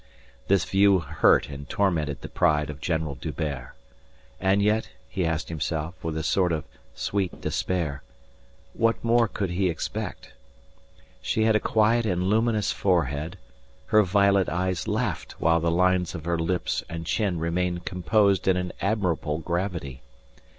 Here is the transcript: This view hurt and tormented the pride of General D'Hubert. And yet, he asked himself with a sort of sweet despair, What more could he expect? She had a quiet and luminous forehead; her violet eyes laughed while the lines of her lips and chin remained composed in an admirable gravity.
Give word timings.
This 0.47 0.65
view 0.65 0.97
hurt 0.97 1.47
and 1.47 1.69
tormented 1.69 2.21
the 2.21 2.27
pride 2.27 2.71
of 2.71 2.81
General 2.81 3.13
D'Hubert. 3.13 3.73
And 4.39 4.63
yet, 4.63 4.89
he 5.07 5.23
asked 5.23 5.49
himself 5.49 5.93
with 6.03 6.17
a 6.17 6.23
sort 6.23 6.51
of 6.51 6.63
sweet 6.95 7.39
despair, 7.39 8.01
What 8.73 9.03
more 9.03 9.27
could 9.27 9.51
he 9.51 9.69
expect? 9.69 10.33
She 11.21 11.43
had 11.43 11.55
a 11.55 11.59
quiet 11.59 12.07
and 12.07 12.23
luminous 12.31 12.71
forehead; 12.71 13.37
her 13.93 14.01
violet 14.01 14.49
eyes 14.49 14.87
laughed 14.87 15.33
while 15.39 15.59
the 15.59 15.69
lines 15.69 16.15
of 16.15 16.25
her 16.25 16.39
lips 16.39 16.81
and 16.89 17.05
chin 17.05 17.37
remained 17.37 17.85
composed 17.85 18.47
in 18.47 18.57
an 18.57 18.73
admirable 18.81 19.37
gravity. 19.37 20.01